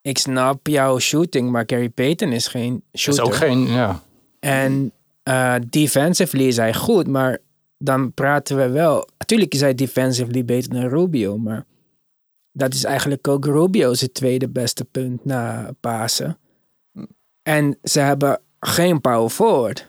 [0.00, 3.24] Ik snap jouw shooting, maar Gary Payton is geen is shooter.
[3.24, 4.02] ook geen, ja.
[4.40, 7.38] En eh defensively is hij goed, maar
[7.78, 9.08] dan praten we wel.
[9.18, 11.64] Natuurlijk is hij defensively beter dan Rubio, maar
[12.52, 16.38] dat is eigenlijk ook Rubio's tweede beste punt na Pasen.
[17.42, 19.88] En ze hebben geen power forward.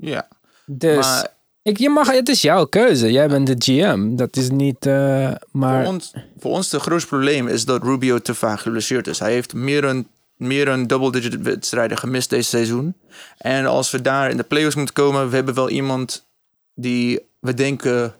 [0.00, 0.28] Ja.
[0.66, 3.12] Dus Maar ik, je mag, het is jouw keuze.
[3.12, 4.16] Jij bent de GM.
[4.16, 4.86] Dat is niet.
[4.86, 9.06] eh, maar voor, ons, voor ons het grootste probleem is dat Rubio te vaak geblesseerd
[9.06, 9.18] is.
[9.18, 10.06] Hij heeft meer dan,
[10.36, 12.94] meer dan double-digit wedstrijden gemist deze seizoen.
[13.38, 16.26] En als we daar in de playoffs moeten komen, we hebben wel iemand
[16.74, 18.14] die we denken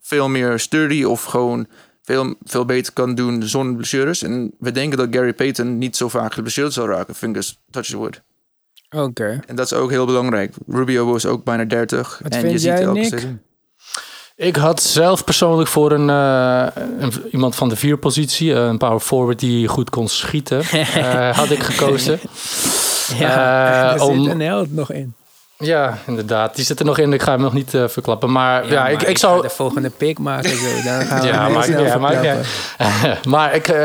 [0.00, 1.66] veel meer sturdy of gewoon
[2.02, 4.22] veel, veel beter kan doen zonder blessures.
[4.22, 7.14] En we denken dat Gary Payton niet zo vaak geblesseerd zal raken.
[7.14, 8.22] Fingers touch the wood.
[8.90, 9.40] Oké.
[9.46, 10.54] En dat is ook heel belangrijk.
[10.68, 12.18] Rubio was ook bijna 30.
[12.22, 13.08] Wat en vind je ziet jij, elke Nick?
[13.08, 13.40] seizoen.
[14.36, 18.78] Ik had zelf persoonlijk voor een, eh, een- iemand van de vier positie, eh, een
[18.78, 20.60] power forward die goed kon schieten,
[20.94, 22.18] eh, had ik gekozen.
[23.18, 25.14] Ja, er om- zit een held nog in.
[25.58, 26.56] Ja, inderdaad.
[26.56, 27.12] Die zit er nog in.
[27.12, 28.32] Ik ga hem nog niet eh, verklappen.
[28.32, 29.42] Maar ja, ik, maar ik ga zou.
[29.42, 30.82] de volgende pick maken zo.
[30.84, 32.40] Dan gaan we Ja, uit, maakt niet verklappen.
[33.32, 33.76] maar ik, eh,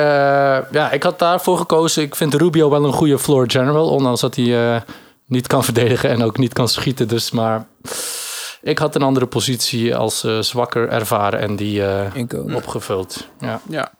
[0.72, 2.04] ja, ik had daarvoor gekozen.
[2.04, 3.90] Ik vind Rubio wel een goede floor general.
[3.90, 4.82] Ondanks dat hij eh,
[5.26, 7.08] niet kan verdedigen en ook niet kan schieten.
[7.08, 7.66] Dus maar
[8.62, 12.56] ik had een andere positie als eh, zwakker ervaren en die eh, ook.
[12.56, 13.28] opgevuld.
[13.40, 13.62] Ja.
[13.70, 13.92] Ja.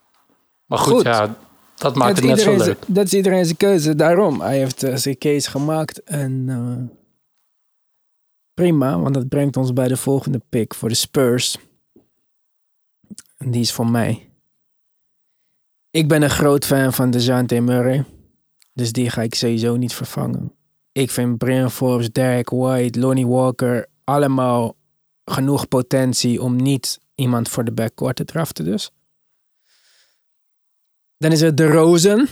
[0.66, 1.04] Maar goed, Goed.
[1.06, 1.36] ja,
[1.78, 2.78] dat maakt Dat het net zo leuk.
[2.88, 3.96] Dat is iedereen zijn keuze.
[3.96, 6.04] Daarom, hij heeft zijn case gemaakt.
[6.04, 6.98] En eh,
[8.54, 11.58] prima, want dat brengt ons bij de volgende pick voor de Spurs.
[13.38, 14.32] En die is voor mij.
[15.92, 18.06] Ik ben een groot fan van DeJounte Murray.
[18.74, 20.56] Dus die ga ik sowieso niet vervangen.
[20.92, 23.88] Ik vind Brian Forbes, Derek White, Lonnie Walker...
[24.04, 24.76] allemaal
[25.26, 28.92] genoeg potentie om niet iemand voor de backcourt te draften dus.
[31.18, 32.28] Dan is er de Rozen.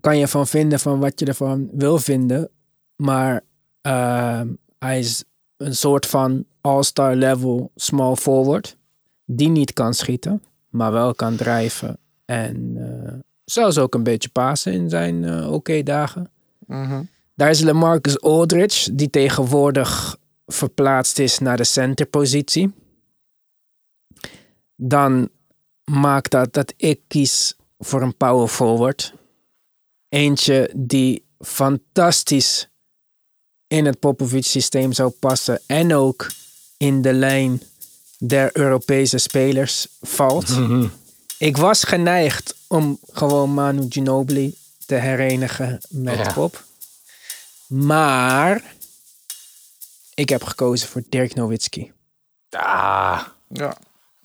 [0.00, 2.50] Kan je van vinden van wat je ervan wil vinden.
[2.96, 3.44] Maar
[3.80, 5.24] ehm, hij is
[5.56, 8.76] een soort van all-star level small forward.
[9.24, 11.98] Die niet kan schieten, maar wel kan drijven.
[12.24, 16.30] En eh, zelfs ook een beetje pasen in zijn eh, oké dagen.
[16.66, 17.02] Mhm.
[17.34, 22.72] Daar is LaMarcus Aldridge, die tegenwoordig verplaatst is naar de centerpositie.
[24.78, 25.28] dan
[25.84, 29.14] maakt dat dat ik kies voor een power forward.
[30.08, 32.68] Eentje die fantastisch
[33.66, 36.26] in het Popovic-systeem zou passen en ook
[36.76, 37.62] in de lijn
[38.18, 40.48] der Europese spelers valt.
[41.38, 44.54] Ik was geneigd om gewoon Manu Ginobili
[44.86, 46.32] te herenigen met Ja.
[46.32, 46.64] Pop.
[47.66, 48.62] Maar
[50.14, 51.92] ik heb gekozen voor Dirk Nowitzki.
[52.50, 53.76] Ah, Ja,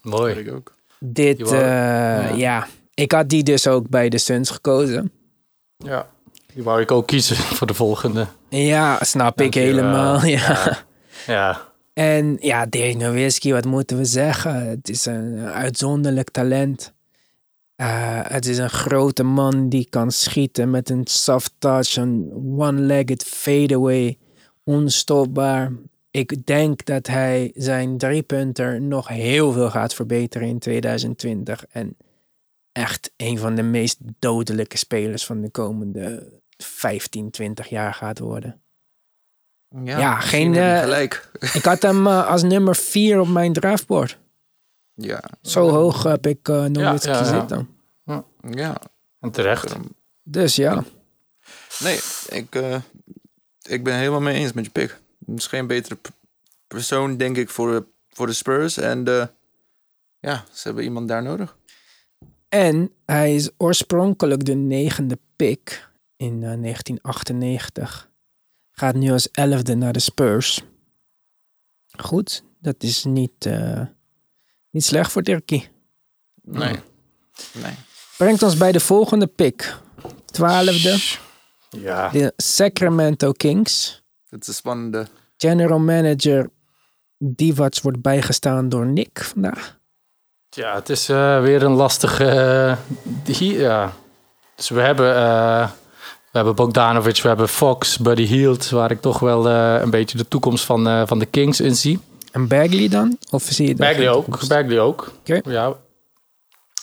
[0.02, 0.36] mooi.
[0.36, 0.76] ik ook.
[1.00, 2.68] Dit, eh, ja.
[2.94, 5.12] ik had die dus ook bij de Suns gekozen.
[5.78, 6.10] Ja.
[6.54, 8.28] Die wou ik ook kiezen voor de volgende.
[8.50, 10.26] Ja, snap ik helemaal.
[10.26, 10.86] Ja.
[11.28, 11.70] Ja.
[11.94, 14.68] En ja, Dirk Nowitzki, wat moeten we zeggen?
[14.68, 16.94] Het is een uitzonderlijk talent.
[17.76, 23.24] Eh, het is een grote man die kan schieten met een soft touch, een one-legged
[23.24, 24.18] fadeaway,
[24.64, 25.72] onstopbaar.
[26.12, 31.66] Ik denk dat hij zijn driepunter nog heel veel gaat verbeteren in 2020.
[31.70, 31.98] En
[32.72, 38.62] echt een van de meest dodelijke spelers van de komende 15, 20 jaar gaat worden.
[39.84, 41.32] Ja, Ja, geen, heb je eh, gelijk.
[41.54, 44.20] Ik had hem eh, als nummer 4 op mijn draftboard.
[44.94, 47.48] Ja, Zo hoog heb ik uh, Nowitzki ja,
[48.06, 48.24] ja.
[48.50, 48.82] ja.
[49.20, 49.76] En terecht.
[50.24, 50.84] Dus ja.
[51.80, 52.76] Nee, ik, eh,
[53.62, 55.00] ik ben helemaal mee eens met je pick.
[55.26, 55.98] Het is geen betere
[56.68, 58.78] persoon, denk ik, voor de, voor de Spurs.
[58.78, 59.26] En eh,
[60.20, 61.58] ja, ze hebben iemand daar nodig.
[62.50, 65.90] En hij is oorspronkelijk de negende pick
[66.22, 68.10] in eh, 1998.
[68.72, 70.62] Gaat nu als elfde naar de Spurs.
[71.98, 73.82] Goed, dat is niet, eh,
[74.70, 75.70] niet slecht voor Dirkie.
[76.42, 76.80] Nee.
[77.54, 77.74] Nee.
[78.18, 79.76] Brengt ons bij de volgende pick.
[80.26, 80.98] Twaalfde,
[81.70, 82.10] Ja.
[82.10, 84.04] de Sacramento Kings.
[84.30, 85.08] Het is een spannende.
[85.38, 86.50] General manager
[87.18, 89.80] Divac wordt bijgestaan door Nick vandaag.
[90.50, 92.26] Ja, het is eh, weer een lastige.
[93.26, 93.94] eh, ja.
[94.56, 95.72] Dus we hebben, eh,
[96.32, 100.18] we hebben Bogdanovic, we hebben Fox, Buddy Hield, waar ik toch wel eh, een beetje
[100.18, 102.00] de toekomst van, eh, van de Kings in zie.
[102.32, 103.18] En Bagley dan?
[103.30, 103.88] Of zie je dat?
[103.88, 104.48] Bagley ook.
[104.48, 105.12] Bagley ook.
[105.44, 105.74] Ja.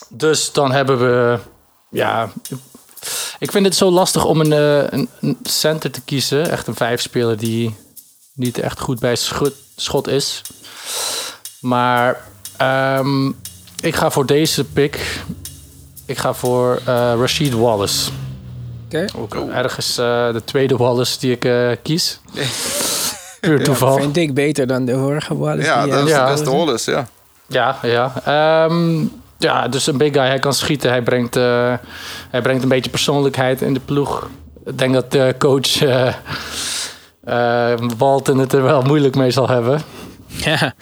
[0.09, 1.39] Dus dan hebben we.
[1.89, 2.31] Ja.
[3.39, 6.49] Ik vind het zo lastig om een, eh, een, een center te kiezen.
[6.49, 7.75] Echt een vijfspeler die
[8.33, 10.41] niet echt goed bij schot, schot is.
[11.61, 12.21] Maar
[12.57, 13.27] ehm,
[13.81, 15.23] ik ga voor deze pick.
[16.05, 18.11] Ik ga voor eh Rashid Wallace.
[18.89, 19.05] Oké.
[19.17, 22.19] Ook ergens eh, de tweede Wallace die ik eh, kies.
[23.41, 23.97] Puur toeval.
[23.97, 25.67] Vind ik beter dan de vorige Wallace.
[25.67, 26.25] Ja, die dat is Ja.
[26.25, 26.49] de beste.
[26.55, 27.07] Wallace, ja.
[27.47, 28.11] Ja, ja.
[28.25, 29.03] Ehm,
[29.37, 30.25] ja, dus een big guy.
[30.25, 30.89] Hij kan schieten.
[30.89, 31.73] Hij brengt, eh,
[32.29, 34.29] hij brengt een beetje persoonlijkheid in de ploeg.
[34.65, 36.13] Ik denk dat de coach eh
[37.23, 39.81] eh, Walton het er wel moeilijk mee zal hebben.
[40.27, 40.59] Ja.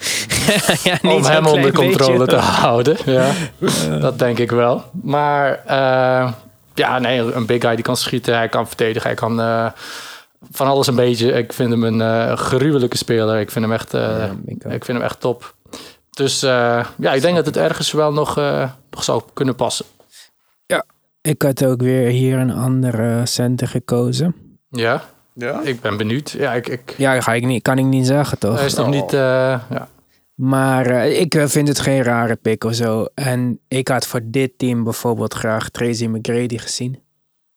[0.84, 2.32] ja, niet om hem onder controle beetje.
[2.32, 2.96] te houden.
[3.04, 3.30] Ja,
[4.00, 4.84] dat denk ik wel.
[5.02, 6.32] Maar eh,
[6.78, 8.34] ja, nee, een big guy die kan schieten.
[8.36, 9.06] Hij kan verdedigen.
[9.08, 9.66] Hij kan eh,
[10.50, 11.32] van alles een beetje.
[11.32, 13.40] Ik vind hem een eh, gruwelijke speler.
[13.40, 14.00] Ik vind hem echt, eh,
[14.58, 15.54] Ja, ik vind hem echt top.
[16.10, 19.86] Dus eh, ja, ik denk dat het ergens wel nog, eh, nog zou kunnen passen.
[21.20, 24.34] Ik had ook weer hier een andere center gekozen.
[24.70, 25.60] Ja, Ja?
[25.62, 26.30] ik ben benieuwd.
[26.30, 28.56] Ja, ik, ik, Ja, ga ik niet, kan ik niet zeggen toch?
[28.56, 28.92] hij is nog Oh.
[28.92, 29.12] niet...
[29.12, 29.20] eh,
[29.70, 29.88] ja.
[30.38, 33.06] Maar eh, ik eh, vind het geen rare pick of zo.
[33.14, 37.02] En ik had voor dit team bijvoorbeeld graag Tracy McGrady gezien.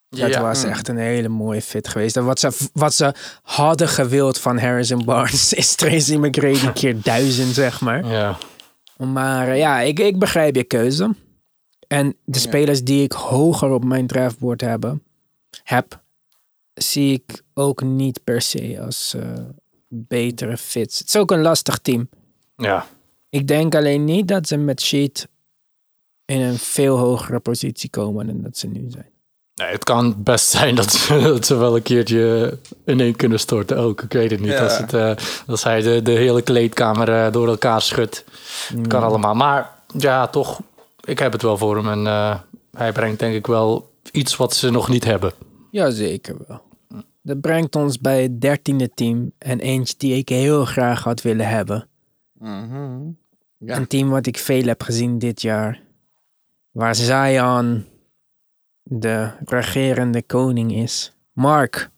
[0.09, 0.41] Dat Ja.
[0.41, 2.17] was echt een hele mooie fit geweest.
[2.17, 7.53] En wat ze, wat ze hadden gewild van Harrison Barnes is Tracy McGrady keer duizend,
[7.53, 8.05] zeg maar.
[8.05, 8.37] Ja.
[8.97, 11.15] Maar eh, ja, ik, ik begrijp je keuze.
[11.87, 15.03] En de spelers die ik hoger op mijn draftboard hebben,
[15.63, 16.01] heb,
[16.73, 19.21] zie ik ook niet per se als eh,
[19.87, 20.99] betere fits.
[20.99, 22.09] Het is ook een lastig team.
[22.55, 22.87] Ja.
[23.29, 25.27] Ik denk alleen niet dat ze met Sheet
[26.25, 29.09] in een veel hogere positie komen dan dat ze nu zijn.
[29.55, 33.77] Nee, het kan best zijn dat ze, dat ze wel een keertje ineen kunnen storten
[33.77, 34.01] ook.
[34.01, 34.51] Ik weet het niet.
[34.51, 34.63] Ja.
[34.63, 35.11] Als, het, eh,
[35.47, 38.23] als hij de, de hele kleedkamer eh, door elkaar schudt.
[38.87, 39.35] Kan allemaal.
[39.35, 40.59] Maar ja, toch.
[41.03, 41.89] Ik heb het wel voor hem.
[41.89, 42.39] En eh,
[42.71, 45.33] hij brengt denk ik wel iets wat ze nog niet hebben.
[45.71, 46.61] Jazeker wel.
[47.21, 49.31] Dat brengt ons bij het dertiende team.
[49.37, 51.87] En eentje die ik heel graag had willen hebben.
[52.41, 53.09] Mhm.
[53.57, 53.75] Ja.
[53.77, 55.81] Een team wat ik veel heb gezien dit jaar.
[56.71, 57.85] Waar Zion
[58.83, 61.13] de regerende koning is.
[61.33, 61.89] Mark,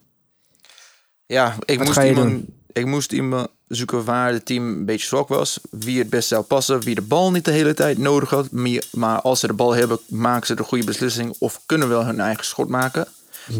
[1.26, 4.86] Ja, ik Wat moest, ga je iemand, ik moest iemand zoeken waar het team een
[4.86, 5.60] beetje zwak was.
[5.70, 6.82] Wie het best zou passen.
[6.82, 8.52] Wie de bal niet de hele tijd nodig had.
[8.92, 11.36] Maar als ze de bal hebben, maken ze de goede beslissing.
[11.40, 13.08] Of kunnen wel hun eigen schot maken.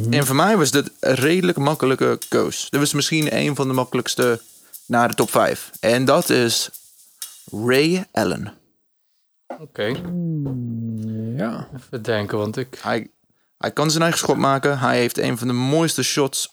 [0.10, 2.68] En voor mij was dit een redelijk makkelijke keus.
[2.70, 4.42] Dit was misschien een van de makkelijkste
[4.86, 5.72] naar de top 5.
[5.80, 6.70] En dat is
[7.66, 8.54] Ray Allen.
[9.60, 9.84] Oké,
[11.36, 11.68] Ja.
[11.78, 13.08] even denken, want ik Hij,
[13.58, 14.80] hij kan zijn eigen schot maken.
[14.80, 16.52] Hij heeft een van de mooiste shots.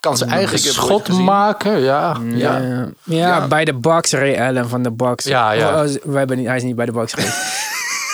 [0.00, 1.78] kan zijn eigen schot maken.
[1.80, 2.58] Ja, Ja, ja.
[2.68, 2.88] ja.
[3.04, 3.48] Ja.
[3.48, 5.24] bij de Bucks, Ray Allen van de Bucks.
[5.24, 5.84] Ja, ja.
[5.84, 7.36] Oh, we hebben niet, hij is niet bij de Bucks geweest.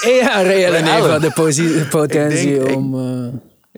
[0.22, 2.94] ja, Ray Allen heeft wel de potentie Ik denk- ik- om...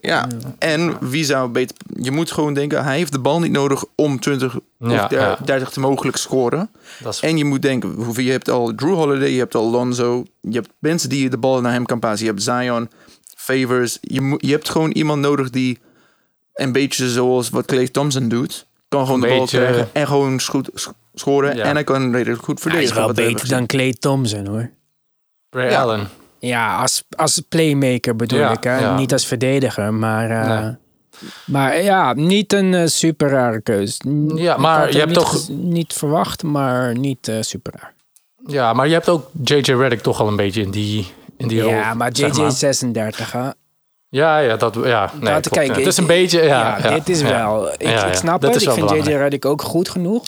[0.08, 0.26] Ja,
[0.58, 1.76] en wie zou beter...
[2.00, 5.20] Je moet gewoon denken, hij heeft de bal niet nodig om 20 Ja, of der-
[5.20, 5.38] ja.
[5.44, 6.70] 30 te mogelijk scoren.
[7.02, 9.70] Dat is, En je moet denken, hoeveel- je hebt al Drew Holiday, je hebt al
[9.70, 10.24] Lonzo.
[10.40, 12.26] Je hebt mensen die de bal naar hem kan passen.
[12.26, 12.90] Je hebt Zion,
[13.36, 13.98] Favors.
[14.00, 15.78] Je, moet- je hebt gewoon iemand nodig die
[16.54, 18.66] een beetje zoals wat Clay Thompson doet.
[18.88, 20.70] Kan gewoon Een de bal beetje- krijgen en gewoon goed
[21.14, 21.56] scoren.
[21.56, 21.64] Ja.
[21.64, 23.00] En hij kan redelijk goed hij verdedigen.
[23.00, 24.70] is wel beter dan Clay Thompson, hoor.
[25.50, 25.80] Ray ja.
[25.82, 26.08] Allen.
[26.38, 28.64] Ja, als, als playmaker bedoel Ja, ik.
[28.64, 28.78] Hè?
[28.78, 28.96] ja.
[28.96, 30.30] Niet als verdediger, maar...
[30.30, 30.76] eh, Nee.
[31.46, 34.00] Maar ja, niet een eh, super rare keus.
[34.34, 37.92] Ja, maar je hebt niet toch- Niet verwacht, maar niet eh, super raar.
[38.46, 41.60] Ja, maar je hebt ook JJ Redick toch al een beetje in die, in die
[41.62, 41.70] rol.
[41.70, 43.48] Ja, maar JJ is 36, hè?
[44.08, 45.10] Ja, ja, dat, ja.
[45.20, 45.68] Nee, Dat- kijk.
[45.76, 46.78] Het is een beetje, ja.
[46.82, 47.68] Ja, dit is wel...
[47.76, 49.00] Ik, snap het, ik vind JJ.
[49.16, 50.24] Redick ook goed genoeg.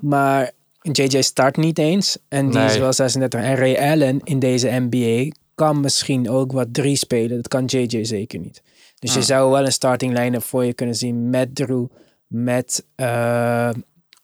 [0.00, 0.50] Maar
[0.80, 2.18] JJ start niet eens.
[2.28, 3.40] En die is wel 36.
[3.40, 7.36] En Ray Allen in deze NBA kan misschien ook wat drie spelen.
[7.36, 8.62] Dat kan JJ zeker niet.
[8.98, 11.86] Dus je zou wel een starting line-up voor je kunnen zien met Drew,
[12.26, 13.70] met uh,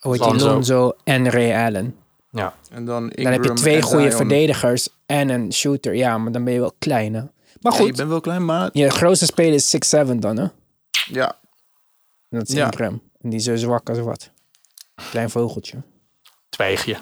[0.00, 0.46] Lonzo.
[0.46, 1.94] Lonzo en Ray Allen.
[2.30, 2.54] Ja.
[2.70, 4.16] En dan, Dan heb je twee goede Zion.
[4.16, 5.94] verdedigers en een shooter.
[5.94, 7.20] Ja, maar dan ben je wel klein, hè?
[7.60, 9.74] Maar Ja, je goed, bent wel klein, maar je grootste speler is
[10.10, 10.46] 6'7 dan, hè?
[11.06, 11.36] ja.
[12.28, 12.64] En dat is Ja.
[12.64, 13.02] Ingram.
[13.20, 14.30] En die is zo zwak als wat.
[15.10, 15.82] Klein vogeltje.
[16.48, 16.96] Twijgje.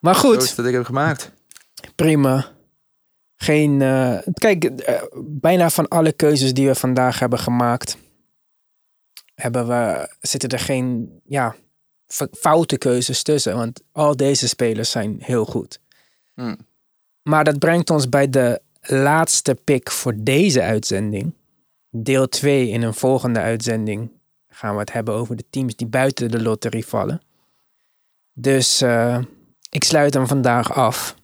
[0.00, 1.30] Maar Zo goed, is dat ik heb gemaakt.
[1.94, 2.46] prima.
[3.42, 3.82] Geen.
[3.82, 7.96] eh, kijk, eh, bijna van alle keuzes die we vandaag hebben gemaakt,
[9.34, 11.54] hebben we, zitten er geen ja,
[12.32, 13.56] foute keuzes tussen.
[13.56, 15.80] Want al deze spelers zijn heel goed.
[16.34, 16.56] Hmm.
[17.22, 21.34] Maar dat brengt ons bij de laatste pick voor deze uitzending.
[21.90, 24.10] Deel 2 in een volgende uitzending
[24.48, 27.20] gaan we het hebben over de teams die buiten de lotterie vallen.
[28.32, 29.18] Dus eh,
[29.70, 31.14] ik sluit hem vandaag af.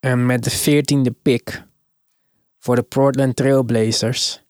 [0.00, 1.64] En met de veertiende pick
[2.58, 4.42] voor de Portland Trailblazers.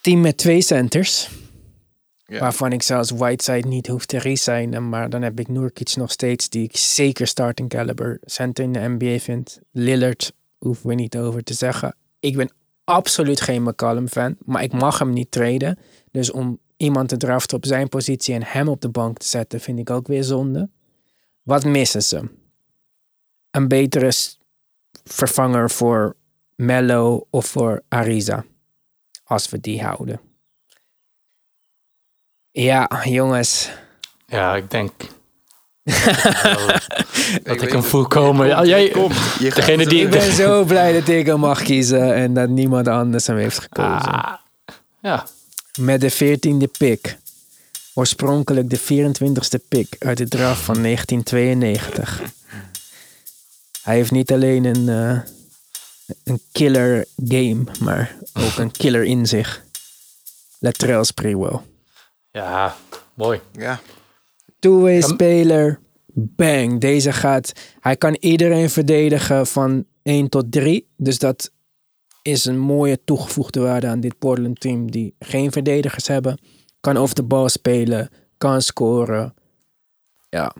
[0.00, 1.30] Team met twee centers.
[2.26, 4.88] Waarvan ik zelfs Whiteside niet hoef te resignen.
[4.88, 8.96] Maar dan heb ik Nurkic nog steeds, die ik zeker starting caliber center in de
[8.98, 9.60] NBA vind.
[9.70, 11.96] Lillard hoeven we niet over te zeggen.
[12.20, 12.50] Ik ben
[12.84, 15.78] absoluut geen McCallum fan, maar ik mag hem niet treden.
[16.10, 19.60] Dus om iemand te draften op zijn positie en hem op de bank te zetten,
[19.60, 20.70] vind ik ook weer zonde.
[21.42, 22.28] Wat missen ze?
[23.58, 24.12] Een betere
[25.04, 26.16] vervanger voor
[26.56, 28.44] Mello of voor Ariza.
[29.24, 30.20] Als we die houden.
[32.50, 33.70] Ja, jongens.
[34.26, 34.92] Ja, ik denk
[35.84, 38.46] dat ik weet hem voel komen.
[38.46, 39.14] Ja, jij, Komt.
[39.38, 42.48] Je gaat degene die- Ik ben zo blij dat ik hem mag kiezen en dat
[42.48, 44.12] niemand anders hem heeft gekozen.
[44.12, 44.34] Ah,
[45.00, 45.26] ja,
[45.80, 47.16] Met de 14e pick.
[47.94, 52.22] Oorspronkelijk de 24e pick uit de draft van 1992.
[53.88, 55.20] Hij heeft niet alleen een, eh,
[56.24, 59.64] een killer game, maar ook een killer in zich.
[60.58, 61.60] Latrell Sprewell.
[62.30, 62.76] ja,
[63.14, 63.40] mooi.
[63.52, 63.80] Ja.
[64.58, 65.80] Two-way speler.
[66.14, 66.80] Bang.
[66.80, 67.52] Deze gaat.
[67.80, 70.88] Hij kan iedereen verdedigen van 1 tot 3.
[70.96, 71.52] Dus dat
[72.22, 76.40] is een mooie toegevoegde waarde aan dit Portland team die geen verdedigers hebben.
[76.80, 78.10] Kan over de bal spelen.
[78.38, 79.34] Kan scoren.
[80.28, 80.54] Ja.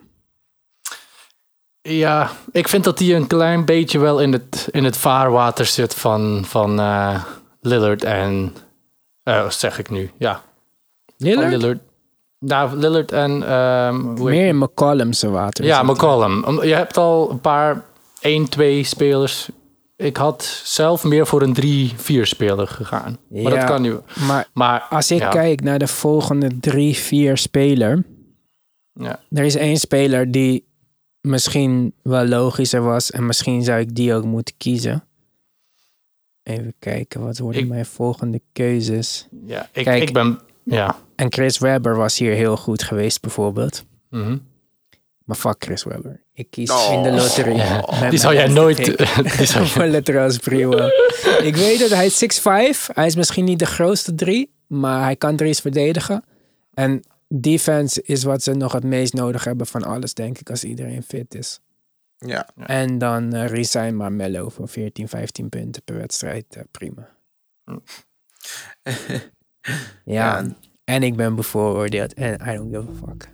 [1.88, 5.94] Ja, ik vind dat hij een klein beetje wel in het, in het vaarwater zit
[5.94, 7.24] van, van eh,
[7.60, 8.54] Lillard en...
[9.22, 10.10] wat zeg ik nu?
[10.18, 10.42] Ja,
[11.16, 11.50] Lillard?
[11.50, 11.78] Lillard.
[12.38, 13.42] Nou, Lillard en...
[13.48, 15.64] ehm, Meer in McCollum's water.
[15.64, 15.82] Ja.
[15.82, 16.62] McCollum.
[16.62, 17.84] Je hebt al een paar
[18.20, 19.48] 1, 2 spelers.
[19.96, 23.18] Ik had zelf meer voor een 3, 4 speler gegaan.
[23.28, 23.96] Maar dat kan nu.
[24.26, 28.04] Maar Maar als ik ja, kijk naar de volgende 3, 4 speler.
[28.92, 29.20] Ja.
[29.30, 30.67] Er is één speler die
[31.20, 33.10] misschien wel logischer was.
[33.10, 35.02] En misschien zou ik die ook moeten kiezen.
[36.42, 39.26] Even kijken, wat worden Ik- mijn volgende keuzes?
[39.46, 40.02] Ja, ik, Kijk.
[40.02, 40.40] ik ben.
[40.62, 40.96] Ja.
[41.16, 43.84] En Chris Webber was hier heel goed geweest, bijvoorbeeld.
[44.10, 44.38] Mhm.
[45.24, 46.20] Maar fuck Chris Webber.
[46.32, 46.90] Ik kies Oh.
[46.92, 47.54] in de loterie.
[47.56, 48.76] Ja, Die zou jij nooit.
[48.76, 52.88] die zou je- ik weet dat hij is 6'5.
[52.94, 54.52] Hij is misschien niet de grootste drie.
[54.66, 56.24] Maar hij kan drie's verdedigen.
[56.74, 60.64] En defense is wat ze nog het meest nodig hebben van alles, denk ik, als
[60.64, 61.60] iedereen fit is.
[62.18, 62.48] Ja.
[62.56, 66.44] En dan eh resign maar Mello voor 14, 15 punten per wedstrijd.
[66.56, 67.08] eh, prima.
[70.04, 70.46] ja, Ja.
[70.84, 72.14] En ik ben bevooroordeeld.
[72.14, 73.28] En I don't give a fuck.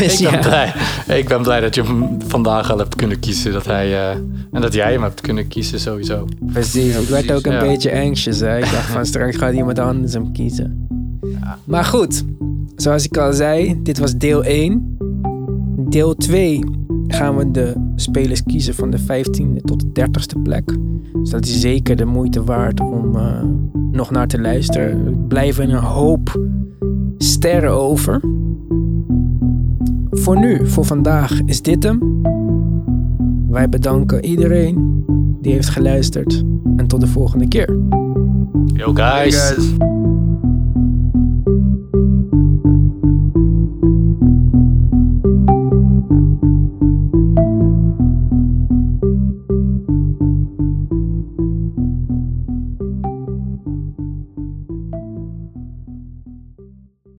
[0.12, 0.38] ik, ben ja.
[0.38, 1.18] blij.
[1.18, 3.52] ik ben blij dat je hem vandaag al hebt kunnen kiezen.
[3.52, 4.10] Dat hij, eh,
[4.52, 6.26] en dat jij hem hebt kunnen kiezen sowieso.
[6.52, 7.60] Precies, ik werd ook een ja.
[7.60, 8.40] beetje anxious.
[8.40, 8.56] Hè?
[8.56, 10.86] Ik dacht van straks gaat iemand anders hem kiezen.
[11.64, 12.24] Maar goed,
[12.76, 14.98] zoals ik al zei, dit was deel 1.
[15.76, 16.64] Deel 2
[17.08, 20.76] gaan we de spelers kiezen van de 15e tot de 30ste plek.
[21.12, 23.42] Dus dat is zeker de moeite waard om eh,
[23.90, 25.06] nog naar te luisteren.
[25.06, 26.40] Er blijven een hoop
[27.18, 28.20] sterren over.
[30.10, 32.22] Voor nu, voor vandaag, is dit hem.
[33.48, 35.04] Wij bedanken iedereen
[35.40, 36.44] die heeft geluisterd.
[36.76, 37.78] En tot de volgende keer.
[38.66, 39.54] Yo Hey guys.